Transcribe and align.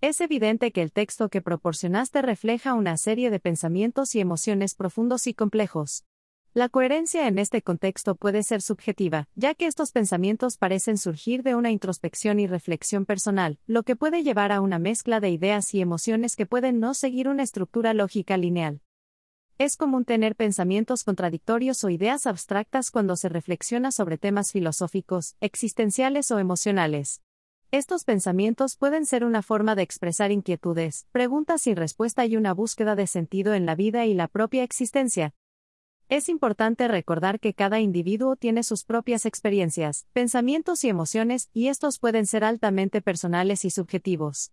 Es 0.00 0.20
evidente 0.20 0.70
que 0.70 0.80
el 0.80 0.92
texto 0.92 1.28
que 1.28 1.42
proporcionaste 1.42 2.22
refleja 2.22 2.74
una 2.74 2.96
serie 2.96 3.30
de 3.30 3.40
pensamientos 3.40 4.14
y 4.14 4.20
emociones 4.20 4.76
profundos 4.76 5.26
y 5.26 5.34
complejos. 5.34 6.04
La 6.54 6.68
coherencia 6.68 7.26
en 7.26 7.36
este 7.36 7.62
contexto 7.62 8.14
puede 8.14 8.44
ser 8.44 8.62
subjetiva, 8.62 9.28
ya 9.34 9.54
que 9.54 9.66
estos 9.66 9.90
pensamientos 9.90 10.56
parecen 10.56 10.98
surgir 10.98 11.42
de 11.42 11.56
una 11.56 11.72
introspección 11.72 12.38
y 12.38 12.46
reflexión 12.46 13.06
personal, 13.06 13.58
lo 13.66 13.82
que 13.82 13.96
puede 13.96 14.22
llevar 14.22 14.52
a 14.52 14.60
una 14.60 14.78
mezcla 14.78 15.18
de 15.18 15.30
ideas 15.30 15.74
y 15.74 15.80
emociones 15.80 16.36
que 16.36 16.46
pueden 16.46 16.78
no 16.78 16.94
seguir 16.94 17.26
una 17.26 17.42
estructura 17.42 17.92
lógica 17.92 18.36
lineal. 18.36 18.82
Es 19.58 19.76
común 19.76 20.04
tener 20.04 20.36
pensamientos 20.36 21.02
contradictorios 21.02 21.82
o 21.82 21.90
ideas 21.90 22.28
abstractas 22.28 22.92
cuando 22.92 23.16
se 23.16 23.28
reflexiona 23.28 23.90
sobre 23.90 24.16
temas 24.16 24.52
filosóficos, 24.52 25.34
existenciales 25.40 26.30
o 26.30 26.38
emocionales. 26.38 27.20
Estos 27.70 28.04
pensamientos 28.04 28.76
pueden 28.76 29.04
ser 29.04 29.24
una 29.24 29.42
forma 29.42 29.74
de 29.74 29.82
expresar 29.82 30.32
inquietudes, 30.32 31.06
preguntas 31.12 31.60
sin 31.60 31.76
respuesta 31.76 32.24
y 32.24 32.34
una 32.34 32.54
búsqueda 32.54 32.96
de 32.96 33.06
sentido 33.06 33.52
en 33.52 33.66
la 33.66 33.74
vida 33.74 34.06
y 34.06 34.14
la 34.14 34.26
propia 34.26 34.62
existencia. 34.62 35.34
Es 36.08 36.30
importante 36.30 36.88
recordar 36.88 37.40
que 37.40 37.52
cada 37.52 37.78
individuo 37.80 38.36
tiene 38.36 38.62
sus 38.62 38.84
propias 38.84 39.26
experiencias, 39.26 40.06
pensamientos 40.14 40.82
y 40.82 40.88
emociones, 40.88 41.50
y 41.52 41.68
estos 41.68 41.98
pueden 41.98 42.24
ser 42.24 42.42
altamente 42.42 43.02
personales 43.02 43.66
y 43.66 43.70
subjetivos. 43.70 44.50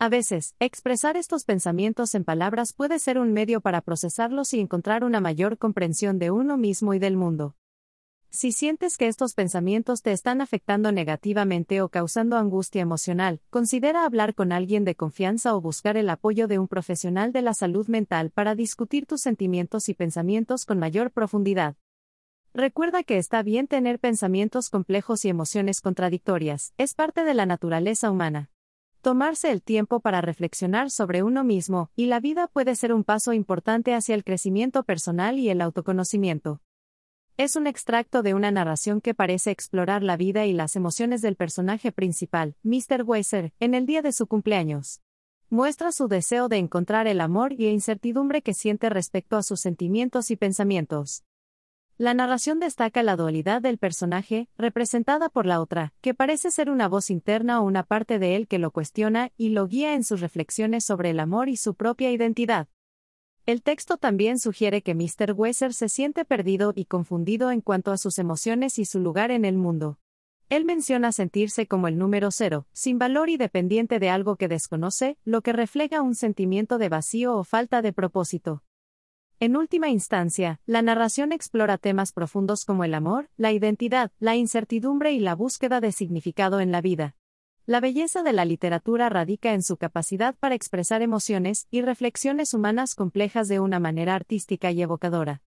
A 0.00 0.08
veces, 0.08 0.56
expresar 0.58 1.16
estos 1.16 1.44
pensamientos 1.44 2.16
en 2.16 2.24
palabras 2.24 2.72
puede 2.72 2.98
ser 2.98 3.20
un 3.20 3.32
medio 3.32 3.60
para 3.60 3.80
procesarlos 3.80 4.52
y 4.54 4.58
encontrar 4.58 5.04
una 5.04 5.20
mayor 5.20 5.56
comprensión 5.56 6.18
de 6.18 6.32
uno 6.32 6.56
mismo 6.56 6.94
y 6.94 6.98
del 6.98 7.16
mundo. 7.16 7.54
Si 8.30 8.52
sientes 8.52 8.98
que 8.98 9.06
estos 9.06 9.34
pensamientos 9.34 10.02
te 10.02 10.12
están 10.12 10.40
afectando 10.40 10.92
negativamente 10.92 11.80
o 11.80 11.88
causando 11.88 12.36
angustia 12.36 12.82
emocional, 12.82 13.40
considera 13.50 14.04
hablar 14.04 14.34
con 14.34 14.52
alguien 14.52 14.84
de 14.84 14.94
confianza 14.94 15.54
o 15.54 15.60
buscar 15.60 15.96
el 15.96 16.10
apoyo 16.10 16.46
de 16.46 16.58
un 16.58 16.68
profesional 16.68 17.32
de 17.32 17.42
la 17.42 17.54
salud 17.54 17.86
mental 17.88 18.30
para 18.30 18.54
discutir 18.54 19.06
tus 19.06 19.22
sentimientos 19.22 19.88
y 19.88 19.94
pensamientos 19.94 20.64
con 20.66 20.78
mayor 20.78 21.12
profundidad. 21.12 21.76
Recuerda 22.52 23.02
que 23.02 23.18
está 23.18 23.42
bien 23.42 23.68
tener 23.68 23.98
pensamientos 23.98 24.70
complejos 24.70 25.24
y 25.24 25.28
emociones 25.28 25.80
contradictorias, 25.80 26.72
es 26.78 26.94
parte 26.94 27.24
de 27.24 27.34
la 27.34 27.46
naturaleza 27.46 28.10
humana. 28.10 28.50
Tomarse 29.02 29.52
el 29.52 29.62
tiempo 29.62 30.00
para 30.00 30.20
reflexionar 30.20 30.90
sobre 30.90 31.22
uno 31.22 31.44
mismo 31.44 31.90
y 31.96 32.06
la 32.06 32.18
vida 32.18 32.48
puede 32.48 32.74
ser 32.74 32.92
un 32.92 33.04
paso 33.04 33.32
importante 33.32 33.94
hacia 33.94 34.14
el 34.14 34.24
crecimiento 34.24 34.82
personal 34.82 35.38
y 35.38 35.48
el 35.48 35.60
autoconocimiento. 35.60 36.60
Es 37.38 37.54
un 37.54 37.66
extracto 37.66 38.22
de 38.22 38.32
una 38.32 38.50
narración 38.50 39.02
que 39.02 39.12
parece 39.12 39.50
explorar 39.50 40.02
la 40.02 40.16
vida 40.16 40.46
y 40.46 40.54
las 40.54 40.74
emociones 40.74 41.20
del 41.20 41.36
personaje 41.36 41.92
principal, 41.92 42.56
Mr. 42.62 43.02
Weiser, 43.04 43.52
en 43.60 43.74
el 43.74 43.84
día 43.84 44.00
de 44.00 44.12
su 44.12 44.26
cumpleaños. 44.26 45.02
Muestra 45.50 45.92
su 45.92 46.08
deseo 46.08 46.48
de 46.48 46.56
encontrar 46.56 47.06
el 47.06 47.20
amor 47.20 47.52
y 47.52 47.66
incertidumbre 47.66 48.40
que 48.40 48.54
siente 48.54 48.88
respecto 48.88 49.36
a 49.36 49.42
sus 49.42 49.60
sentimientos 49.60 50.30
y 50.30 50.36
pensamientos. 50.36 51.24
La 51.98 52.14
narración 52.14 52.58
destaca 52.58 53.02
la 53.02 53.16
dualidad 53.16 53.60
del 53.60 53.76
personaje, 53.76 54.48
representada 54.56 55.28
por 55.28 55.44
la 55.44 55.60
otra, 55.60 55.92
que 56.00 56.14
parece 56.14 56.50
ser 56.50 56.70
una 56.70 56.88
voz 56.88 57.10
interna 57.10 57.60
o 57.60 57.64
una 57.64 57.82
parte 57.82 58.18
de 58.18 58.34
él 58.36 58.48
que 58.48 58.58
lo 58.58 58.70
cuestiona 58.70 59.30
y 59.36 59.50
lo 59.50 59.66
guía 59.66 59.92
en 59.92 60.04
sus 60.04 60.22
reflexiones 60.22 60.86
sobre 60.86 61.10
el 61.10 61.20
amor 61.20 61.50
y 61.50 61.58
su 61.58 61.74
propia 61.74 62.10
identidad. 62.10 62.68
El 63.46 63.62
texto 63.62 63.96
también 63.96 64.40
sugiere 64.40 64.82
que 64.82 64.96
Mr. 64.96 65.32
Weiser 65.36 65.72
se 65.72 65.88
siente 65.88 66.24
perdido 66.24 66.72
y 66.74 66.86
confundido 66.86 67.52
en 67.52 67.60
cuanto 67.60 67.92
a 67.92 67.96
sus 67.96 68.18
emociones 68.18 68.76
y 68.80 68.84
su 68.84 68.98
lugar 68.98 69.30
en 69.30 69.44
el 69.44 69.56
mundo. 69.56 70.00
Él 70.48 70.64
menciona 70.64 71.12
sentirse 71.12 71.68
como 71.68 71.86
el 71.86 71.96
número 71.96 72.32
cero, 72.32 72.66
sin 72.72 72.98
valor 72.98 73.30
y 73.30 73.36
dependiente 73.36 74.00
de 74.00 74.10
algo 74.10 74.34
que 74.34 74.48
desconoce, 74.48 75.16
lo 75.24 75.42
que 75.42 75.52
refleja 75.52 76.02
un 76.02 76.16
sentimiento 76.16 76.76
de 76.78 76.88
vacío 76.88 77.36
o 77.36 77.44
falta 77.44 77.82
de 77.82 77.92
propósito. 77.92 78.64
En 79.38 79.54
última 79.56 79.90
instancia, 79.90 80.60
la 80.66 80.82
narración 80.82 81.30
explora 81.30 81.78
temas 81.78 82.10
profundos 82.10 82.64
como 82.64 82.82
el 82.82 82.94
amor, 82.94 83.28
la 83.36 83.52
identidad, 83.52 84.10
la 84.18 84.34
incertidumbre 84.34 85.12
y 85.12 85.20
la 85.20 85.36
búsqueda 85.36 85.80
de 85.80 85.92
significado 85.92 86.58
en 86.58 86.72
la 86.72 86.80
vida. 86.80 87.14
La 87.68 87.80
belleza 87.80 88.22
de 88.22 88.32
la 88.32 88.44
literatura 88.44 89.08
radica 89.08 89.52
en 89.52 89.60
su 89.60 89.76
capacidad 89.76 90.36
para 90.36 90.54
expresar 90.54 91.02
emociones 91.02 91.66
y 91.72 91.82
reflexiones 91.82 92.54
humanas 92.54 92.94
complejas 92.94 93.48
de 93.48 93.58
una 93.58 93.80
manera 93.80 94.14
artística 94.14 94.70
y 94.70 94.82
evocadora. 94.82 95.42